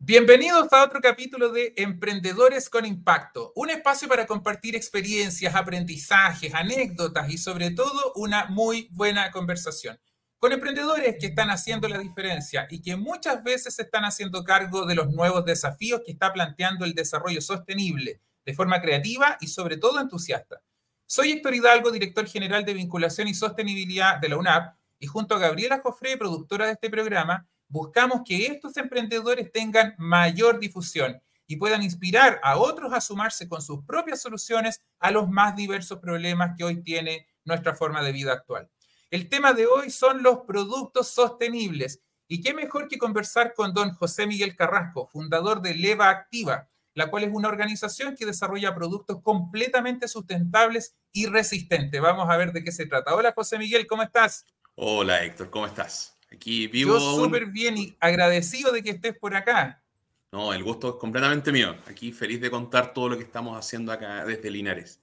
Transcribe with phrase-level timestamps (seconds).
[0.00, 7.28] Bienvenidos a otro capítulo de Emprendedores con Impacto, un espacio para compartir experiencias, aprendizajes, anécdotas
[7.28, 9.98] y sobre todo una muy buena conversación
[10.38, 14.94] con emprendedores que están haciendo la diferencia y que muchas veces están haciendo cargo de
[14.94, 20.00] los nuevos desafíos que está planteando el desarrollo sostenible de forma creativa y sobre todo
[20.00, 20.62] entusiasta.
[21.06, 25.38] Soy Héctor Hidalgo, director general de vinculación y sostenibilidad de la UNAP y junto a
[25.38, 31.82] Gabriela Jofre, productora de este programa, buscamos que estos emprendedores tengan mayor difusión y puedan
[31.82, 36.64] inspirar a otros a sumarse con sus propias soluciones a los más diversos problemas que
[36.64, 38.70] hoy tiene nuestra forma de vida actual.
[39.10, 42.02] El tema de hoy son los productos sostenibles.
[42.30, 47.08] Y qué mejor que conversar con don José Miguel Carrasco, fundador de Leva Activa, la
[47.08, 51.98] cual es una organización que desarrolla productos completamente sustentables y resistentes.
[52.02, 53.14] Vamos a ver de qué se trata.
[53.14, 54.44] Hola José Miguel, ¿cómo estás?
[54.74, 56.17] Hola Héctor, ¿cómo estás?
[56.30, 56.98] Aquí vivo.
[56.98, 59.82] Yo súper bien y agradecido de que estés por acá.
[60.30, 61.74] No, el gusto es completamente mío.
[61.86, 65.00] Aquí feliz de contar todo lo que estamos haciendo acá desde Linares.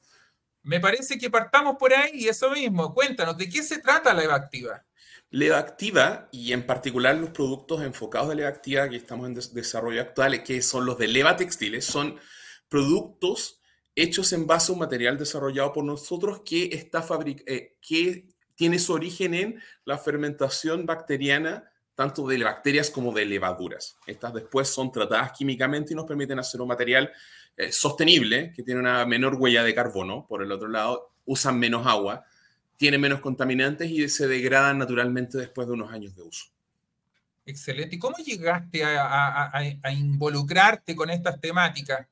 [0.62, 2.94] Me parece que partamos por ahí y eso mismo.
[2.94, 4.84] Cuéntanos, ¿de qué se trata la EVA Activa?
[5.32, 10.02] Leva Activa y en particular los productos enfocados de Leva Activa que estamos en desarrollo
[10.02, 12.18] actual, que son los de Leva Textiles, son
[12.70, 13.62] productos
[13.96, 17.06] hechos en base a un material desarrollado por nosotros que, está
[17.48, 23.98] eh, que tiene su origen en la fermentación bacteriana tanto de bacterias como de levaduras.
[24.06, 27.12] Estas después son tratadas químicamente y nos permiten hacer un material
[27.56, 31.88] eh, sostenible, que tiene una menor huella de carbono, por el otro lado, usan menos
[31.88, 32.26] agua,
[32.76, 36.48] tienen menos contaminantes y se degradan naturalmente después de unos años de uso.
[37.46, 37.96] Excelente.
[37.96, 42.06] ¿Y cómo llegaste a, a involucrarte con estas temáticas?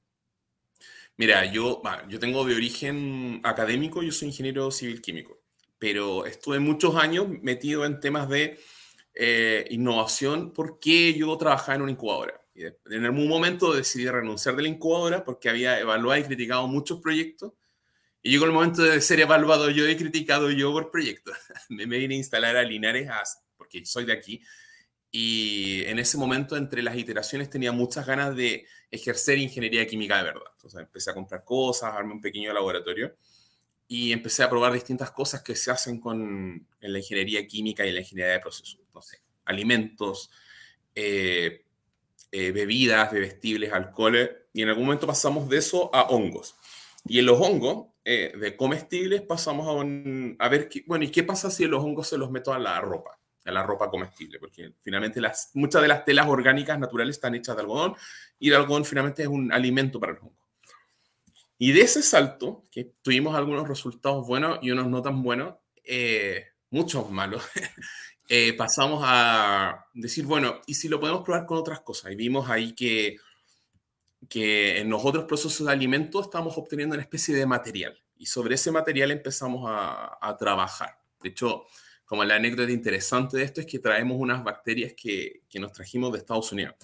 [1.17, 5.42] Mira, yo, yo tengo de origen académico, yo soy ingeniero civil químico
[5.83, 8.57] pero estuve muchos años metido en temas de
[9.15, 12.39] eh, innovación porque yo trabajaba en una incubadora.
[12.55, 17.01] Y en algún momento decidí renunciar de la incubadora porque había evaluado y criticado muchos
[17.01, 17.51] proyectos.
[18.21, 21.35] Y llegó el momento de ser evaluado yo y criticado yo por proyectos.
[21.67, 23.09] me vine a instalar a Linares
[23.57, 24.41] porque soy de aquí.
[25.11, 30.23] Y en ese momento, entre las iteraciones, tenía muchas ganas de ejercer ingeniería química de
[30.23, 30.47] verdad.
[30.55, 33.17] Entonces empecé a comprar cosas, armé un pequeño laboratorio
[33.87, 37.91] y empecé a probar distintas cosas que se hacen con, en la ingeniería química y
[37.91, 38.79] la ingeniería de procesos.
[38.93, 39.01] No
[39.45, 40.29] alimentos,
[40.95, 41.65] eh,
[42.31, 46.55] eh, bebidas, bebestibles, alcoholes, y en algún momento pasamos de eso a hongos.
[47.05, 49.67] Y en los hongos, eh, de comestibles, pasamos
[50.39, 52.79] a, ver, qué, bueno, ¿y qué pasa si los hongos se los meto a la
[52.81, 53.19] ropa?
[53.45, 55.19] a la ropa comestible, porque finalmente
[55.53, 57.93] muchas de las telas orgánicas naturales están hechas de algodón
[58.39, 60.42] y el algodón finalmente es un alimento para los hongos.
[61.57, 66.47] Y de ese salto, que tuvimos algunos resultados buenos y unos no tan buenos, eh,
[66.69, 67.43] muchos malos,
[68.29, 72.11] eh, pasamos a decir, bueno, ¿y si lo podemos probar con otras cosas?
[72.11, 73.17] Y vimos ahí que,
[74.27, 77.97] que en los otros procesos de alimento estamos obteniendo una especie de material.
[78.17, 80.97] Y sobre ese material empezamos a, a trabajar.
[81.21, 81.65] De hecho,
[82.05, 86.11] como la anécdota interesante de esto es que traemos unas bacterias que, que nos trajimos
[86.11, 86.75] de Estados Unidos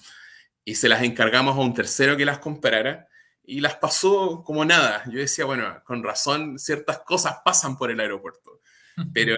[0.64, 3.08] y se las encargamos a un tercero que las comprara
[3.44, 5.04] y las pasó como nada.
[5.10, 8.60] Yo decía, bueno, con razón, ciertas cosas pasan por el aeropuerto.
[9.14, 9.36] Pero,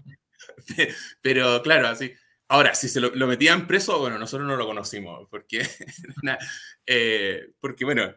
[1.23, 2.13] pero claro, así.
[2.49, 5.65] Ahora, si se lo, metían preso, bueno, nosotros no lo conocimos, porque,
[6.87, 8.13] eh, porque bueno,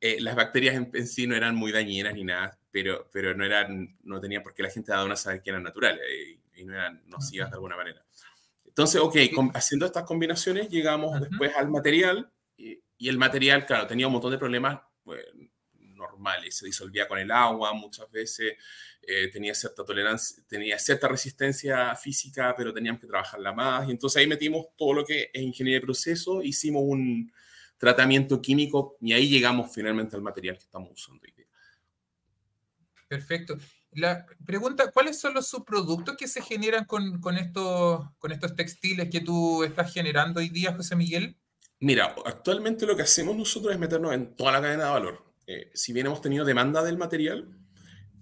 [0.00, 3.96] eh, las bacterias en, sí no eran muy dañinas ni nada, pero, pero no, eran,
[4.02, 6.02] no tenía por qué la gente dado a saber que eran naturales
[6.56, 8.04] y, no eran nocivas de alguna manera.
[8.66, 9.16] Entonces, ok,
[9.54, 14.32] haciendo estas combinaciones llegamos después al material y, y, el material, claro, tenía un montón
[14.32, 14.80] de problemas
[15.98, 18.54] normales, se disolvía con el agua muchas veces,
[19.02, 23.88] eh, tenía cierta tolerancia, tenía cierta resistencia física, pero teníamos que trabajarla más.
[23.88, 27.30] Y entonces ahí metimos todo lo que es ingeniería de proceso, hicimos un
[27.76, 31.46] tratamiento químico y ahí llegamos finalmente al material que estamos usando hoy día.
[33.06, 33.56] Perfecto.
[33.92, 39.08] La pregunta, ¿cuáles son los subproductos que se generan con, con, estos, con estos textiles
[39.10, 41.36] que tú estás generando hoy día, José Miguel?
[41.80, 45.24] Mira, actualmente lo que hacemos nosotros es meternos en toda la cadena de valor.
[45.46, 47.48] Eh, si bien hemos tenido demanda del material,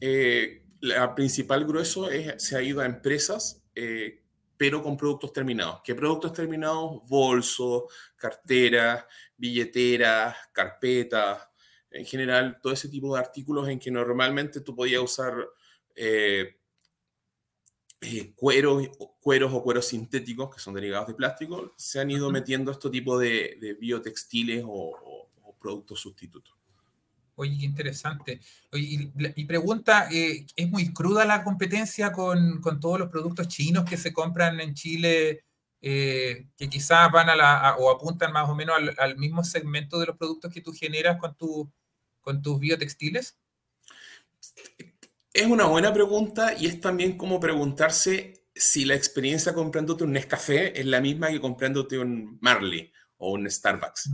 [0.00, 4.22] eh, la principal grueso se ha ido a empresas, eh,
[4.56, 5.80] pero con productos terminados.
[5.82, 7.06] ¿Qué productos terminados?
[7.08, 7.84] Bolsos,
[8.16, 9.04] carteras,
[9.36, 11.48] billeteras, carpetas,
[11.90, 15.34] en general, todo ese tipo de artículos en que normalmente tú podías usar
[15.94, 16.58] eh,
[18.34, 18.88] cueros,
[19.20, 23.18] cueros o cueros sintéticos, que son derivados de plástico, se han ido metiendo este tipo
[23.18, 25.28] de, biotextiles o,
[25.58, 26.54] productos sustitutos.
[27.34, 28.40] Oye, qué interesante.
[28.72, 33.96] y, pregunta, eh, ¿es muy cruda la competencia con, con, todos los productos chinos que
[33.96, 35.44] se compran en Chile,
[35.82, 40.06] eh, que quizás van a la, o apuntan más o menos al, mismo segmento de
[40.06, 41.70] los productos que tú generas con, tu,
[42.20, 43.36] con tus biotextiles?
[45.36, 50.80] Es una buena pregunta y es también como preguntarse si la experiencia comprándote un Nescafé
[50.80, 54.08] es la misma que comprándote un Marley o un Starbucks.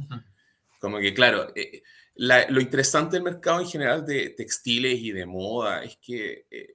[0.81, 1.85] Como que, claro, eh,
[2.17, 6.75] lo interesante del mercado en general de textiles y de moda es que eh,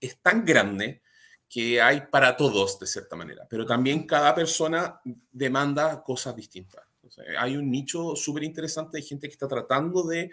[0.00, 1.02] es tan grande
[1.48, 5.00] que hay para todos, de cierta manera, pero también cada persona
[5.30, 6.82] demanda cosas distintas.
[7.38, 10.32] hay un nicho súper interesante de gente que está tratando de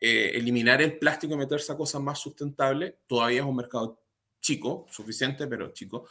[0.00, 2.94] eh, eliminar el plástico y meterse a cosas más sustentables.
[3.06, 4.00] Todavía es un mercado
[4.40, 6.06] chico, suficiente, pero chico,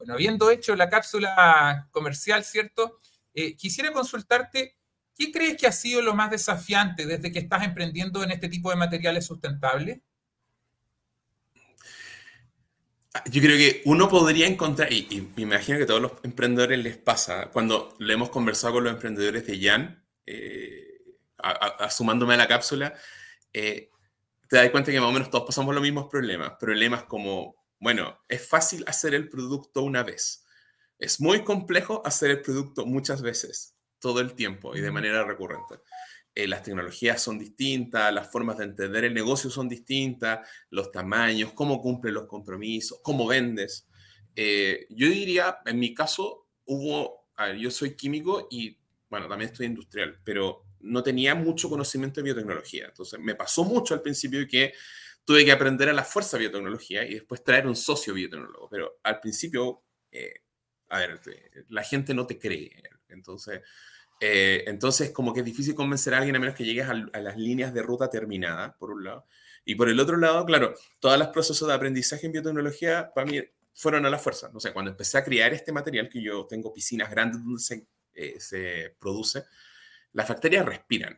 [0.00, 2.98] Bueno, habiendo hecho la cápsula comercial, ¿cierto?
[3.34, 4.78] Eh, quisiera consultarte,
[5.14, 8.70] ¿qué crees que ha sido lo más desafiante desde que estás emprendiendo en este tipo
[8.70, 10.00] de materiales sustentables?
[13.12, 16.78] Ah, yo creo que uno podría encontrar, y, me imagino que a todos los emprendedores
[16.78, 21.02] les pasa, cuando le hemos conversado con los emprendedores de Jan, eh,
[21.36, 22.94] asumándome a la cápsula,
[23.52, 23.90] eh,
[24.48, 26.52] te das cuenta que más o menos todos pasamos los mismos problemas.
[26.58, 30.44] Problemas como bueno, es fácil hacer el producto una vez.
[30.98, 35.76] Es muy complejo hacer el producto muchas veces, todo el tiempo y de manera recurrente.
[36.34, 41.52] Eh, las tecnologías son distintas, las formas de entender el negocio son distintas, los tamaños,
[41.54, 43.88] cómo cumplen los compromisos, cómo vendes.
[44.36, 47.28] Eh, yo diría, en mi caso, hubo,
[47.58, 48.78] yo soy químico y,
[49.08, 52.86] bueno, también estoy industrial, pero no tenía mucho conocimiento de biotecnología.
[52.86, 54.74] Entonces, me pasó mucho al principio que
[55.30, 58.68] tuve que aprender a la fuerza biotecnología y después traer un socio biotecnólogo.
[58.68, 59.80] Pero al principio,
[60.10, 60.42] eh,
[60.88, 61.20] a ver,
[61.68, 62.82] la gente no te cree.
[63.08, 63.60] Entonces,
[64.20, 67.36] eh, entonces, como que es difícil convencer a alguien a menos que llegues a, las
[67.36, 69.24] líneas de ruta terminadas, por un lado.
[69.64, 73.40] Y por el otro lado, claro, todos los procesos de aprendizaje en biotecnología para mí
[73.72, 74.50] fueron a la fuerza.
[74.52, 77.86] No sé, cuando empecé a crear este material, que yo tengo piscinas grandes donde se,
[78.14, 79.44] eh, se produce,
[80.12, 81.16] las bacterias respiran.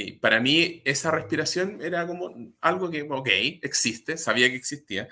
[0.00, 3.28] Y para mí esa respiración era como algo que, ok,
[3.62, 5.08] existe, sabía que existía,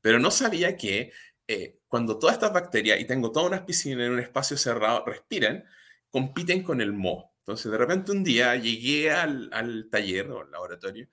[0.00, 1.12] pero no sabía que
[1.46, 5.62] eh, cuando todas estas bacterias, y tengo todas unas piscinas en un espacio cerrado, respiran,
[6.08, 7.34] compiten con el moho.
[7.40, 11.06] Entonces, de repente un día llegué al, al taller o al laboratorio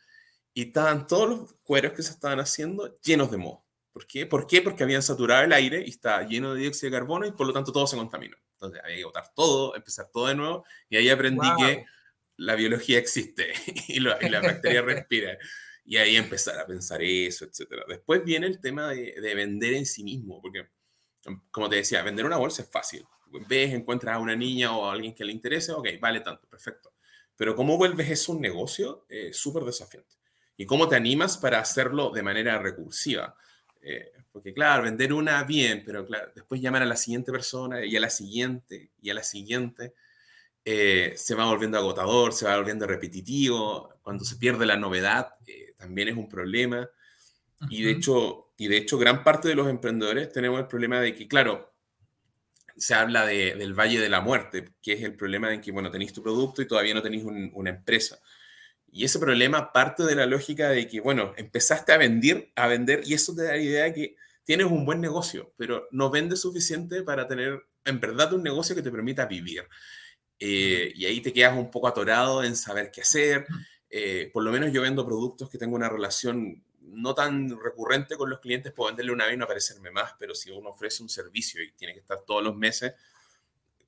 [0.53, 3.65] y estaban todos los cueros que se estaban haciendo llenos de moho.
[3.91, 4.25] ¿Por qué?
[4.25, 4.61] ¿Por qué?
[4.61, 7.51] Porque habían saturado el aire y estaba lleno de dióxido de carbono y por lo
[7.51, 8.37] tanto todo se contaminó.
[8.54, 11.85] Entonces había que botar todo, empezar todo de nuevo y ahí aprendí que
[12.37, 13.53] la biología existe
[13.87, 15.37] y, la, bacteria respira.
[15.85, 17.83] Y ahí empezar a pensar eso, etc.
[17.87, 20.67] Después viene el tema de, vender en sí mismo, porque,
[21.49, 23.06] como te decía, vender una bolsa es fácil.
[23.47, 26.94] Ves, encuentras a una niña o a alguien que le interese, ok, vale tanto, perfecto.
[27.35, 30.15] Pero cómo vuelves eso un negocio es súper desafiante.
[30.57, 33.35] Y cómo te animas para hacerlo de manera recursiva.
[33.81, 37.99] Eh, porque claro, vender una bien, pero después llamar a la siguiente persona y a
[37.99, 39.94] la siguiente y a la siguiente.
[40.69, 45.74] Eh, se va volviendo agotador, se va volviendo repetitivo, cuando se pierde la novedad eh,
[45.78, 46.90] también es un problema.
[47.69, 51.16] Y de, hecho, y de hecho, gran parte de los emprendedores tenemos el problema de
[51.16, 51.74] que, claro,
[52.76, 56.12] se habla del Valle de la Muerte, que es el problema en que, bueno, tenéis
[56.12, 58.19] tu producto y todavía no tenéis una empresa.
[58.92, 63.04] Y ese problema parte de la lógica de que, bueno, empezaste a vender, a vender
[63.06, 66.42] y eso te da la idea de que tienes un buen negocio, pero no vendes
[66.42, 69.64] suficiente para tener en verdad un negocio que te permita vivir.
[70.39, 73.45] Eh, y ahí te quedas un poco atorado en saber qué hacer.
[73.89, 78.29] Eh, por lo menos yo vendo productos que tengo una relación no tan recurrente con
[78.29, 81.09] los clientes, puedo venderle una vez y no aparecerme más, pero si uno ofrece un
[81.09, 82.94] servicio y tiene que estar todos los meses,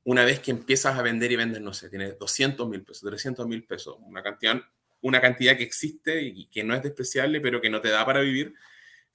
[0.04, 3.48] una vez que empiezas a vender y vendes, no sé, tienes 200 mil pesos, 300
[3.48, 4.62] mil pesos, una cantidad,
[5.02, 8.20] una cantidad que existe y que no es despreciable, pero que no te da para
[8.20, 8.54] vivir,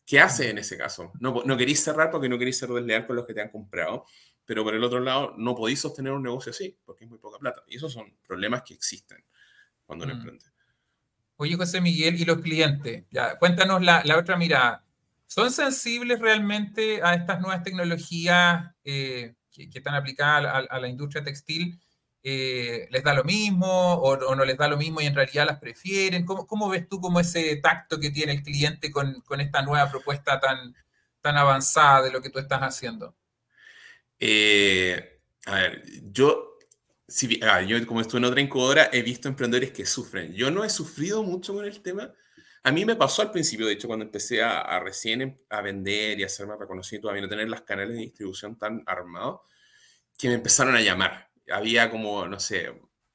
[0.06, 1.12] ¿Qué hace en ese caso?
[1.18, 4.04] No, no queréis cerrar porque no queréis ser desleal con los que te han comprado,
[4.44, 7.38] pero por el otro lado no podéis sostener un negocio así porque es muy poca
[7.38, 7.62] plata.
[7.66, 9.24] Y esos son problemas que existen
[9.84, 10.18] cuando uno mm.
[10.18, 10.44] emprende.
[11.36, 14.84] Oye, José Miguel, y los clientes, ya, cuéntanos la, la otra mirada.
[15.26, 21.80] ¿Son sensibles realmente a estas nuevas tecnologías eh, que, están aplicadas a, la industria textil?
[22.22, 25.58] Eh, ¿Les da lo mismo o, no les da lo mismo y en realidad las
[25.58, 26.24] prefieren?
[26.24, 29.90] ¿Cómo, cómo ves tú como ese tacto que tiene el cliente con, con, esta nueva
[29.90, 30.74] propuesta tan,
[31.20, 33.16] tan avanzada de lo que tú estás haciendo?
[34.18, 36.59] Eh, a ver, yo,
[37.06, 40.33] si, ah, yo como estuve en otra incubadora, he visto emprendedores que sufren.
[40.35, 42.12] Yo no he sufrido mucho con el tema.
[42.62, 46.18] A mí me pasó al principio, de hecho, cuando empecé a, recién em, a vender
[46.18, 49.40] y a hacerme reconocido, todavía no tener las canales de distribución tan armados,
[50.18, 51.30] que me empezaron a llamar.
[51.50, 52.73] Había como, no sé,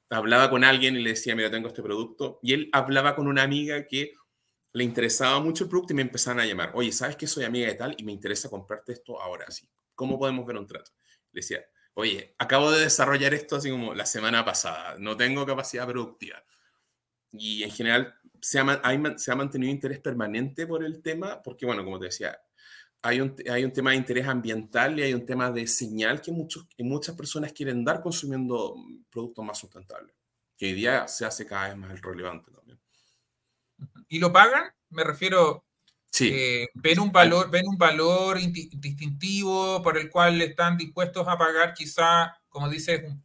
[0.10, 3.44] hablaba con alguien y le decía, mira, tengo este producto, y él hablaba con una
[3.44, 4.14] amiga que
[4.74, 7.68] le interesaba mucho el producto y me empezaron a llamar, oye, ¿sabes que soy amiga
[7.68, 9.68] de tal y me interesa comprarte esto ahora sí?
[10.00, 10.92] ¿Cómo podemos ver un trato?
[11.34, 11.60] Le decía,
[11.94, 16.42] oye, acabo de desarrollar esto así como la semana pasada, no tengo capacidad productiva.
[17.34, 22.06] Y en general se ha, mantenido interés permanente por el tema, porque bueno, como te
[22.06, 22.40] decía,
[23.02, 26.32] hay un, hay un tema de interés ambiental y hay un tema de señal que,
[26.32, 28.78] muchos, que muchas personas quieren dar consumiendo
[29.10, 30.16] productos más sustentables,
[30.58, 32.80] que hoy día se hace cada vez más relevante también.
[34.08, 34.64] ¿Y lo pagan?
[34.92, 35.66] Me refiero,
[36.12, 36.32] Sí.
[36.34, 41.74] Eh, ven un valor, ven un valor distintivo por el cual están dispuestos a pagar
[41.74, 43.24] quizá, como dices, un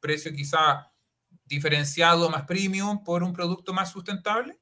[0.00, 0.92] precio quizá
[1.46, 4.58] diferenciado más premium por un producto más sustentable?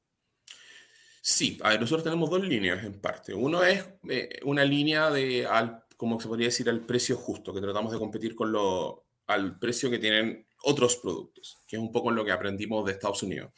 [1.21, 3.33] Sí, a ver, nosotros tenemos dos líneas en parte.
[3.33, 7.61] Uno es eh, una línea de, al, como se podría decir, al precio justo, que
[7.61, 12.11] tratamos de competir con lo, al precio que tienen otros productos, que es un poco
[12.11, 13.51] lo que aprendimos de Estados Unidos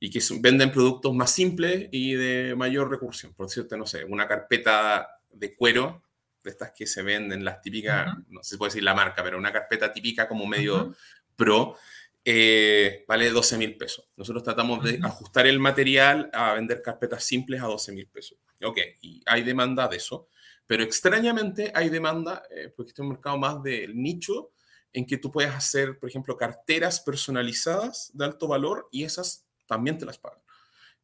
[0.00, 3.34] y que venden productos más simples y de mayor recursión.
[3.34, 6.02] Por cierto, no sé, una carpeta de cuero,
[6.42, 9.38] de estas que se venden, las típicas, no sé si puede decir la marca, pero
[9.38, 10.94] una carpeta típica como medio
[11.34, 11.76] pro,
[12.24, 14.08] eh, vale 12 mil pesos.
[14.16, 18.38] Nosotros tratamos de ajustar el material a vender carpetas simples a 12 mil pesos.
[18.62, 20.28] Ok, y hay demanda de eso,
[20.66, 24.52] pero extrañamente hay demanda, eh, porque este es un mercado más del nicho,
[24.92, 29.98] en que tú puedes hacer, por ejemplo, carteras personalizadas de alto valor y esas también
[29.98, 30.40] te las pagan.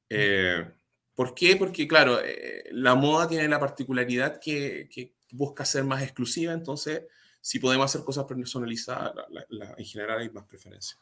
[0.09, 0.69] Eh,
[1.15, 1.55] ¿Por qué?
[1.57, 7.03] Porque, claro, eh, la moda tiene la particularidad que, busca ser más exclusiva, entonces,
[7.41, 9.13] si podemos hacer cosas personalizadas,
[9.77, 10.97] en general hay más preferencia.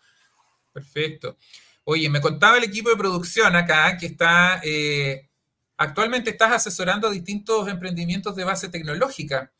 [0.72, 1.36] Perfecto.
[1.84, 5.28] Oye, me contaba el equipo de producción acá que está, eh,
[5.76, 9.52] actualmente estás asesorando a distintos emprendimientos de base tecnológica.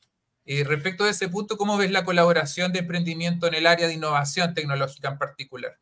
[0.64, 4.54] respecto a ese punto, ¿cómo ves la colaboración de emprendimiento en el área de innovación
[4.54, 5.78] tecnológica en particular?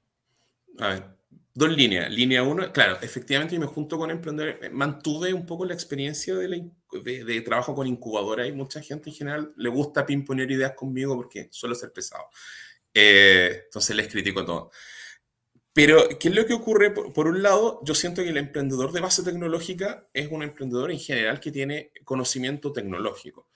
[0.78, 1.19] A ver,
[1.52, 2.10] Dos líneas.
[2.10, 6.36] Línea uno, claro, efectivamente yo me junto con emprendedores, eh, mantuve un poco la experiencia
[6.36, 6.70] de,
[7.02, 11.48] de, trabajo con incubadora y mucha gente en general le gusta pimponer ideas conmigo porque
[11.50, 12.24] suelo ser pesado.
[12.94, 14.70] Eh, entonces les critico todo.
[15.72, 16.90] Pero, ¿qué es lo que ocurre?
[16.90, 20.90] Por, por, un lado, yo siento que el emprendedor de base tecnológica es un emprendedor
[20.90, 23.48] en general que tiene conocimiento tecnológico.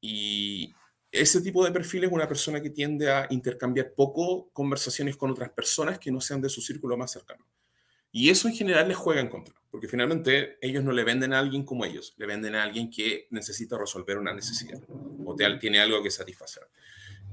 [0.00, 0.74] Y,
[1.12, 5.50] ese tipo de perfil es una persona que tiende a intercambiar poco conversaciones con otras
[5.50, 7.46] personas que no sean de su círculo más cercano.
[8.10, 11.38] Y eso en general les juega en contra, porque finalmente ellos no le venden a
[11.38, 14.80] alguien como ellos, le venden a alguien que necesita resolver una necesidad
[15.24, 16.64] o tiene algo que satisfacer.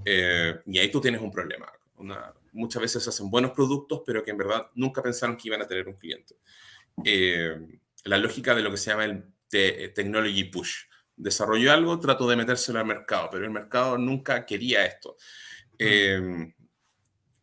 [0.03, 1.71] Eh, y ahí tú tienes un problema.
[2.51, 5.87] muchas veces hacen buenos productos, pero que en verdad nunca pensaron que iban a tener
[5.87, 6.35] un cliente.
[7.05, 7.57] Eh,
[8.03, 10.83] la lógica de lo que se llama el technology push
[11.19, 15.17] desarrolló algo, trató de metérselo al mercado, pero el mercado nunca quería esto.
[15.77, 16.53] Em,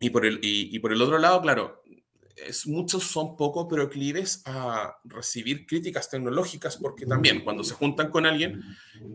[0.00, 1.82] y, por el, y, por el otro lado, claro,
[2.34, 8.26] es, muchos son poco proclives a recibir críticas tecnológicas, porque también cuando se juntan con
[8.26, 8.62] alguien,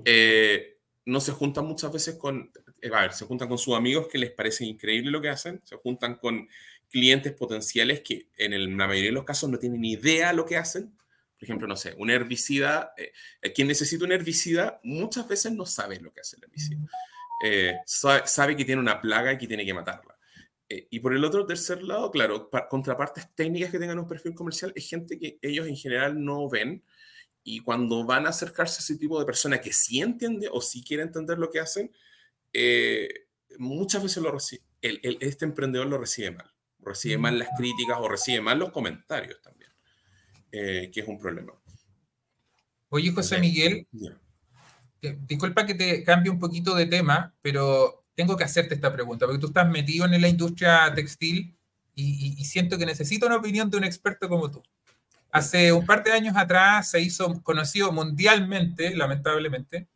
[0.06, 2.52] eh, no se juntan muchas veces con,
[2.82, 5.60] eh, a ver, se juntan con sus amigos que les parece increíble lo que hacen,
[5.64, 6.48] se juntan con
[6.90, 10.58] clientes potenciales que en la mayoría de los casos no tienen ni idea lo que
[10.58, 10.94] hacen,
[11.42, 15.66] por ejemplo, no sé, un herbicida, eh, eh, quien necesita un herbicida muchas veces no
[15.66, 16.80] sabe lo que hace el herbicida.
[17.44, 20.16] Eh, sabe, que tiene una plaga y que tiene que matarla.
[20.70, 24.88] y por el otro tercer lado, claro, contrapartes técnicas que tengan un perfil comercial es
[24.88, 26.84] gente que ellos en general no ven
[27.44, 30.84] y cuando van a acercarse a ese tipo de persona que sí entiende o sí
[30.84, 31.92] quiere entender lo que hacen,
[33.58, 38.42] muchas veces lo recibe, este emprendedor lo recibe mal, recibe mal las críticas o recibe
[38.42, 39.61] mal los comentarios también.
[40.52, 41.54] Eh, que es un problema.
[42.90, 43.88] Oye, José Miguel,
[45.26, 49.40] disculpa que te cambie un poquito de tema, pero tengo que hacerte esta pregunta, porque
[49.40, 51.56] tú estás metido en la industria textil
[51.96, 54.62] y, siento que necesito una opinión de un experto como tú.
[55.32, 59.88] Hace un par de años atrás se hizo conocido mundialmente, lamentablemente,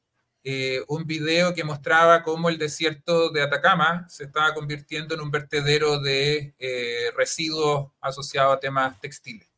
[0.43, 5.31] eh, un video que mostraba cómo el desierto de Atacama se estaba convirtiendo en un
[5.31, 9.54] vertedero de eh, residuos asociados a temas textiles.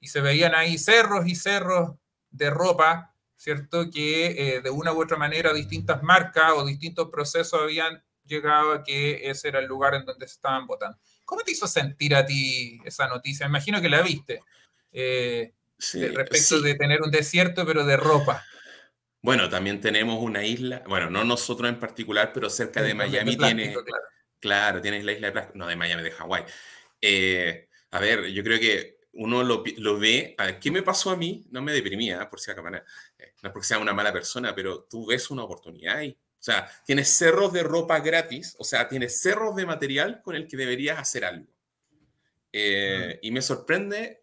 [0.00, 1.96] Y se veían ahí cerros y cerros
[2.30, 3.90] de ropa, ¿cierto?
[3.90, 8.82] Que eh, de una u otra manera distintas marcas o distintos procesos habían llegado a
[8.82, 10.98] que ese era el lugar en donde se estaban votando.
[11.24, 13.46] ¿Cómo te hizo sentir a ti esa noticia?
[13.46, 14.42] Imagino que la viste.
[14.92, 15.52] Eh,
[15.92, 18.44] respecto de tener un desierto, pero de ropa.
[19.20, 23.74] Bueno, también tenemos una isla, bueno, no nosotros en particular, pero cerca de Miami tiene,
[24.38, 24.80] claro.
[24.80, 26.44] tienes la isla de plástico, no de Miami, de Hawái.
[27.00, 31.10] Eh, a ver, yo creo que uno lo, lo, ve, a ver, ¿qué me pasó
[31.10, 31.46] a mí?
[31.50, 34.84] No me deprimía, por si acaso, eh, no es porque sea una mala persona, pero
[34.84, 36.10] tú ves una oportunidad ahí.
[36.10, 40.46] O sea, tienes cerros de ropa gratis, o sea, tienes cerros de material con el
[40.46, 41.46] que deberías hacer algo.
[42.52, 44.22] Eh, y me sorprende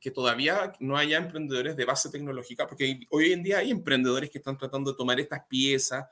[0.00, 4.38] que todavía no haya emprendedores de base tecnológica, porque hoy en día hay emprendedores que
[4.38, 6.06] están tratando de tomar estas piezas,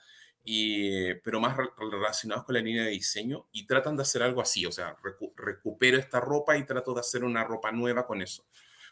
[0.49, 4.65] y, pero más relacionados con la línea de diseño, y tratan de hacer algo así,
[4.65, 4.97] o sea,
[5.37, 8.47] recupero esta ropa y trato de hacer una ropa nueva con eso.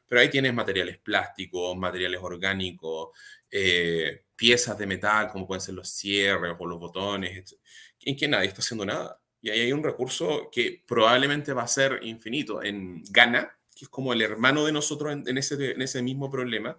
[0.06, 3.10] Pero ahí tienes materiales plásticos, materiales orgánicos,
[3.48, 7.56] eh, piezas de metal, como pueden ser los cierres o los botones,
[8.00, 9.20] en que nadie está haciendo nada.
[9.40, 12.64] Y ahí hay un recurso que probablemente va a ser infinito.
[12.64, 16.78] En Ghana, que es como el hermano de nosotros en, ese, en ese mismo problema,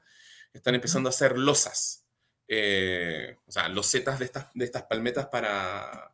[0.53, 2.04] están empezando a hacer losas,
[2.47, 6.11] eh, o sea, losetas de estas, de estas palmetas para,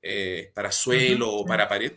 [0.00, 1.92] eh, para suelo o para pared,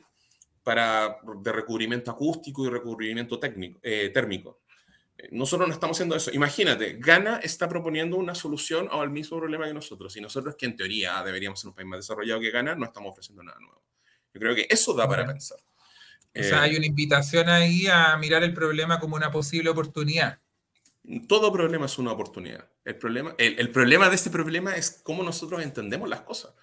[0.64, 4.62] para, de recubrimiento acústico y recubrimiento técnico, eh, térmico.
[5.32, 6.32] Nosotros no estamos haciendo eso.
[6.34, 10.16] Imagínate, Ghana está proponiendo una solución al mismo problema que nosotros.
[10.18, 13.12] Y nosotros, que en teoría deberíamos ser un país más desarrollado que Ghana, no estamos
[13.12, 13.82] ofreciendo nada nuevo.
[14.34, 15.58] Yo creo que eso da para pensar.
[16.38, 20.40] O sea, hay una invitación ahí a mirar el problema como una posible oportunidad.
[21.28, 22.70] Todo problema es una oportunidad.
[22.84, 26.54] El problema, el, problema de este problema es cómo nosotros entendemos las cosas.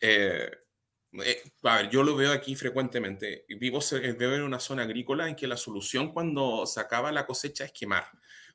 [0.00, 0.50] Eh,
[1.24, 3.44] eh, a ver, yo lo veo aquí frecuentemente.
[3.60, 3.80] Vivo,
[4.18, 7.72] veo en una zona agrícola en que la solución cuando se acaba la cosecha es
[7.72, 8.06] quemar,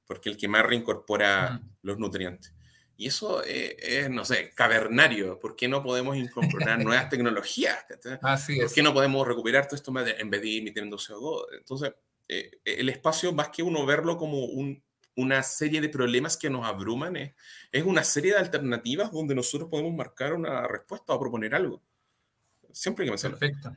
[0.05, 2.53] porque el quemar reincorpora los nutrientes.
[2.99, 5.37] Y eso es, no sé, cavernario.
[5.37, 7.85] ¿Por qué no podemos incorporar nuevas tecnologías?
[8.23, 11.45] Así ¿Por qué no podemos recuperar todo esto en vez de emitiendo CO2?
[11.59, 11.93] Entonces,
[12.27, 14.83] eh, el espacio, más que uno verlo como un,
[15.17, 17.33] una serie de problemas que nos abruman, es,
[17.71, 21.81] es, una serie de alternativas donde nosotros podemos marcar una respuesta o proponer algo.
[22.71, 23.37] Siempre hay que pensarlo.
[23.37, 23.75] Perfecto.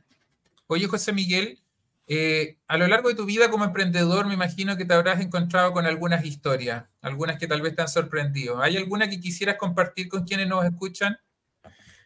[0.67, 1.59] Oye, José Miguel,
[2.07, 5.73] eh, a lo largo de tu vida como emprendedor, me imagino que te habrás encontrado
[5.73, 8.61] con algunas historias, algunas que tal vez te han sorprendido.
[8.61, 11.17] ¿Hay alguna que quisieras compartir con quienes nos escuchan?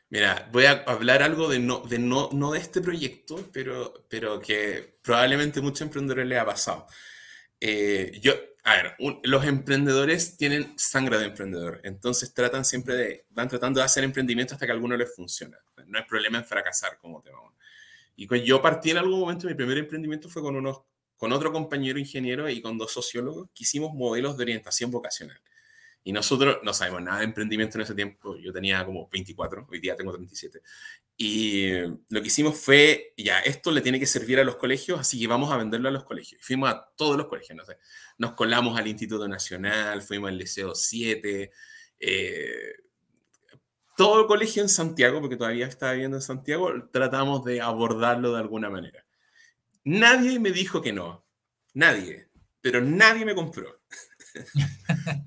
[0.10, 4.40] Mira, voy a hablar algo de no de, no, no de este proyecto, pero, pero
[4.40, 6.88] que probablemente muchos emprendedores les ha pasado.
[7.60, 8.34] Eh, yo,
[8.68, 13.86] a ver, los emprendedores tienen sangre de emprendedor, entonces tratan siempre de, van tratando de
[13.86, 15.56] hacer emprendimiento hasta que alguno les funciona.
[15.86, 17.30] No hay problema en fracasar como te.
[18.16, 20.80] Y pues yo partí en algún momento, mi primer emprendimiento fue con, unos,
[21.16, 25.40] con otro compañero ingeniero y con dos sociólogos que hicimos modelos de orientación vocacional.
[26.08, 28.38] Y nosotros no sabemos nada de emprendimiento en ese tiempo.
[28.38, 30.62] Yo tenía como 24, hoy día tengo 37.
[31.18, 31.72] Y
[32.10, 35.26] lo que hicimos fue, ya, esto le tiene que servir a los colegios, así que
[35.26, 36.40] vamos a venderlo a los colegios.
[36.40, 37.80] Y fuimos a todos los colegios, no sé.
[38.20, 41.52] Nos colamos al Instituto Nacional, fuimos al Liceo 7,
[42.00, 42.74] eh,
[43.98, 48.42] todo el colegio en Santiago, porque todavía estaba viviendo en Santiago, tratamos de abordarlo de
[48.42, 49.08] alguna manera.
[49.84, 51.26] Nadie me dijo que no,
[51.74, 52.30] nadie,
[52.62, 53.82] pero nadie me compró.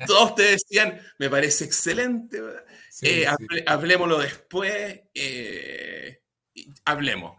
[0.07, 2.41] Todos ustedes decían, me parece excelente,
[3.03, 3.27] eh,
[3.67, 6.23] hablemoslo después, eh,
[6.85, 7.37] hablemos.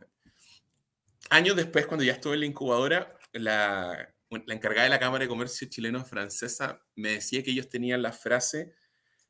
[1.29, 5.29] Años después, cuando ya estuve en la incubadora, la, la encargada de la Cámara de
[5.29, 8.73] Comercio Chileno-Francesa me decía que ellos tenían la frase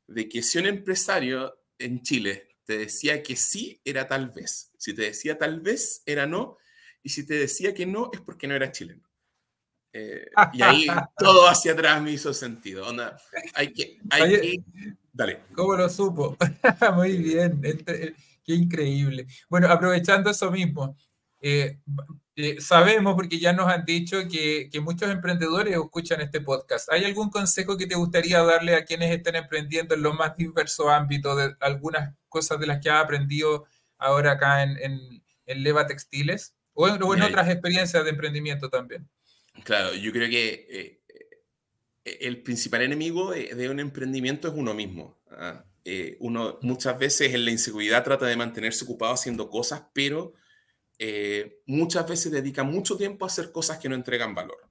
[0.06, 4.70] de que si un empresario en Chile te decía que sí, era tal vez.
[4.78, 6.56] Si te decía tal vez, era no.
[7.02, 9.09] Y si te decía que no, es porque no era chileno.
[9.92, 10.86] Eh, y ahí
[11.18, 12.86] todo hacia atrás me hizo sentido.
[13.54, 14.62] hay que, hay
[15.12, 15.40] Dale.
[15.54, 16.36] ¿Cómo lo supo?
[16.94, 17.60] Muy bien.
[18.44, 19.26] Qué increíble.
[19.48, 20.96] Bueno, aprovechando eso mismo,
[21.40, 21.78] eh,
[22.36, 26.90] eh, sabemos, porque ya nos han dicho que, que, muchos emprendedores escuchan este podcast.
[26.90, 30.86] ¿Hay algún consejo que te gustaría darle a quienes estén emprendiendo en los más diversos
[30.88, 33.66] ámbitos de algunas cosas de las que has aprendido
[33.98, 36.54] ahora acá en, en, Leva Textiles?
[36.72, 39.06] O en, otras experiencias de emprendimiento también.
[39.64, 45.18] Claro, yo creo que eh, el principal enemigo de, un emprendimiento es uno mismo.
[45.30, 45.64] ¿ah?
[46.20, 50.34] uno muchas veces en la inseguridad trata de mantenerse ocupado haciendo cosas, pero
[51.02, 54.68] eh, muchas veces dedica mucho tiempo a hacer cosas que no entregan valor.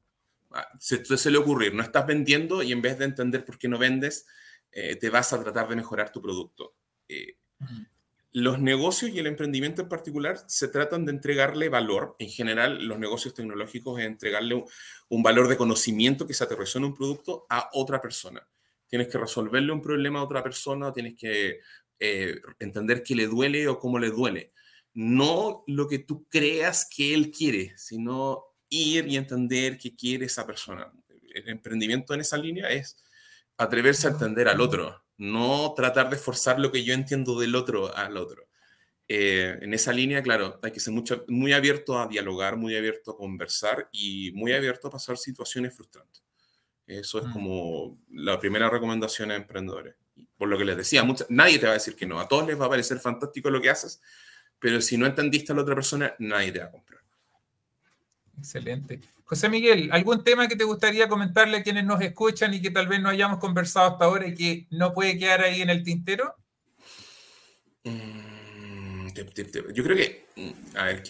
[0.52, 3.68] Ah, se te suele ocurrir, no estás vendiendo y en vez de entender por qué
[3.68, 4.28] no vendes,
[4.72, 6.76] eh, te vas a tratar de mejorar tu producto.
[7.08, 7.36] Eh,
[8.32, 12.16] los negocios y el emprendimiento en particular se tratan de entregarle valor.
[12.20, 14.64] En general, los negocios tecnológicos es entregarle
[15.10, 18.48] un, valor de conocimiento que se aterrizó en un producto a otra persona.
[18.88, 21.60] Tienes que resolverle un problema a otra persona, tienes que
[22.00, 24.54] eh, entender qué le duele o cómo le duele.
[24.94, 30.46] No lo que tú creas que él quiere, sino ir y entender qué quiere esa
[30.46, 30.92] persona.
[31.34, 32.98] El emprendimiento en esa línea es
[33.58, 37.96] atreverse a entender al otro, no tratar de forzar lo que yo entiendo del otro
[37.96, 38.48] al otro.
[39.08, 43.12] Eh, en esa línea, claro, hay que ser mucho, muy abierto a dialogar, muy abierto
[43.12, 46.24] a conversar y muy abierto a pasar situaciones frustrantes.
[46.88, 47.34] Eso es mm.
[47.34, 49.96] como la primera recomendación a emprendedores.
[50.38, 52.20] Por lo que les decía, nadie te va a decir que no.
[52.20, 54.02] A todos les va a parecer fantástico lo que haces,
[54.58, 57.02] pero si no entendiste a la otra persona, nadie te va a comprar.
[58.38, 59.02] Excelente.
[59.30, 62.88] José Miguel, ¿algún tema que te gustaría comentarle a quienes nos escuchan y que tal
[62.88, 66.34] vez no hayamos conversado hasta ahora y que no puede quedar ahí en el tintero?
[67.84, 71.04] Mm, yo creo que, mm, a ver,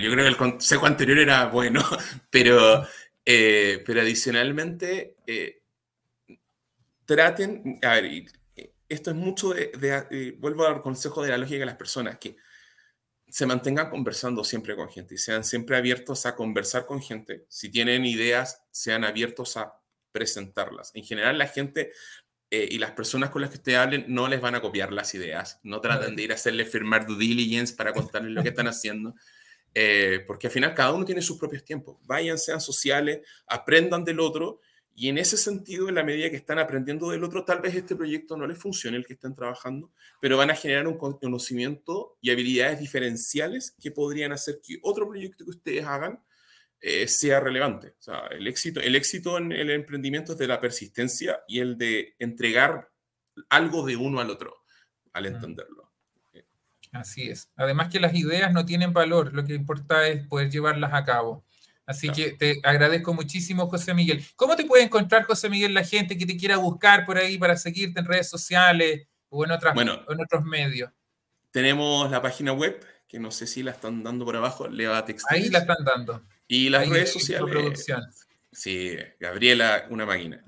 [0.00, 1.82] yo creo que el consejo anterior era bueno,
[2.30, 2.88] pero,
[3.26, 5.60] eh, pero adicionalmente, eh,
[7.04, 8.24] traten, a ver,
[8.88, 9.70] esto es mucho de,
[10.10, 12.36] eh, vuelvo al consejo de la lógica de las personas, que
[13.34, 17.46] se mantengan conversando siempre con gente y sean siempre abiertos a conversar con gente.
[17.48, 19.74] Si tienen ideas, sean abiertos a
[20.12, 20.92] presentarlas.
[20.94, 21.90] En general, la gente
[22.48, 25.16] eh, y las personas con las que ustedes hablen no les van a copiar las
[25.16, 25.58] ideas.
[25.64, 29.16] No traten de ir a hacerle firmar due diligence para contarles lo que están haciendo.
[29.74, 31.96] Eh, porque al final cada uno tiene sus propios tiempos.
[32.02, 34.60] Vayan, sean sociales, aprendan del otro
[34.96, 37.96] y en ese sentido, en la medida que están aprendiendo del otro, tal vez este
[37.96, 42.30] proyecto no les funcione el que están trabajando, pero van a generar un conocimiento y
[42.30, 46.22] habilidades diferenciales que podrían hacer que otro proyecto que ustedes hagan
[46.80, 47.94] eh, sea relevante.
[47.98, 51.76] O sea, el éxito, el éxito en el emprendimiento es de la persistencia y el
[51.76, 52.88] de entregar
[53.48, 54.64] algo de uno al otro,
[55.12, 55.90] al entenderlo.
[56.92, 57.50] Así es.
[57.56, 61.44] Además que las ideas no tienen valor, lo que importa es poder llevarlas a cabo.
[61.86, 64.24] Así que te agradezco muchísimo, José Miguel.
[64.36, 67.56] ¿Cómo te puede encontrar, José Miguel, la gente que te quiera buscar por ahí para
[67.56, 70.90] seguirte en redes sociales o en, otras, en otros medios?
[71.50, 75.50] Tenemos la página web, que no sé si la están dando por abajo, Leva Ahí
[75.50, 76.22] la están dando.
[76.48, 78.26] Y las redes sociales.
[78.50, 80.42] Sí, Gabriela, una máquina.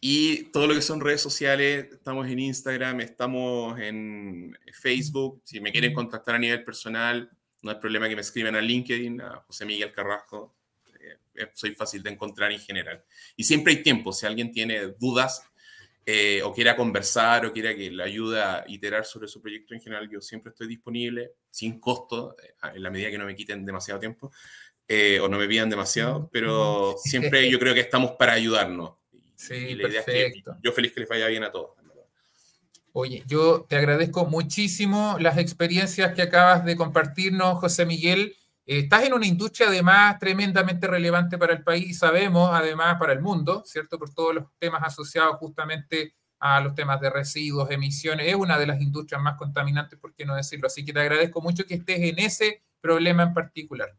[0.00, 5.40] Y todo lo que son redes sociales, estamos en Instagram, estamos en Facebook.
[5.44, 7.30] Si me quieren contactar a nivel personal,
[7.62, 10.56] no hay problema que me escriban a LinkedIn, a José Miguel Carrasco.
[11.34, 13.02] Eh, soy fácil de encontrar en general.
[13.36, 15.42] Y siempre hay tiempo, si alguien tiene dudas
[16.04, 19.80] eh, o quiera conversar o quiera que le ayude a iterar sobre su proyecto en
[19.80, 23.64] general, yo siempre estoy disponible, sin costo, eh, en la medida que no me quiten
[23.64, 24.32] demasiado tiempo
[25.22, 28.92] o no me pidan demasiado, pero siempre yo creo que estamos para ayudarnos.
[29.36, 30.58] Sí, perfecto.
[30.62, 31.70] yo feliz que les vaya bien a todos.
[32.94, 38.36] Oye, yo te agradezco muchísimo las experiencias que acabas de compartirnos, José Miguel.
[38.78, 43.62] Estás en una industria además tremendamente relevante para el país, sabemos, además para el mundo,
[43.66, 43.98] ¿cierto?
[43.98, 48.26] Por todos los temas asociados justamente a los temas de residuos, emisiones.
[48.28, 50.66] Es una de las industrias más contaminantes, por qué no decirlo.
[50.66, 53.96] Así que te agradezco mucho que estés en ese problema en particular.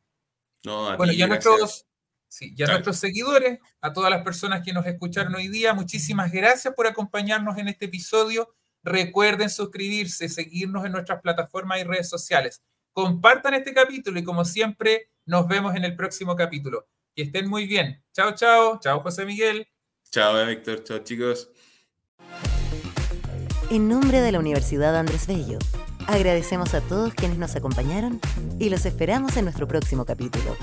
[0.66, 1.86] No, bueno, ya nuestros,
[2.28, 6.74] sí, ya nuestros seguidores, a todas las personas que nos escucharon hoy día, muchísimas gracias
[6.74, 8.54] por acompañarnos en este episodio.
[8.82, 12.62] Recuerden suscribirse, seguirnos en nuestras plataformas y redes sociales
[12.94, 16.88] compartan este capítulo y como siempre, nos vemos en el próximo capítulo.
[17.16, 18.04] Que estén muy bien.
[18.14, 18.80] Chao, chao.
[18.80, 19.68] Chao, José Miguel.
[20.12, 20.84] Chao, Víctor.
[20.84, 21.50] Chao, chicos.
[23.70, 25.58] En nombre de la Universidad Andrés Bello,
[26.08, 28.20] agradecemos a todos quienes nos acompañaron
[28.60, 30.56] y los esperamos en nuestro próximo capítulo.